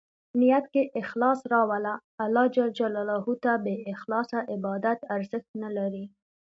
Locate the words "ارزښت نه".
5.15-5.69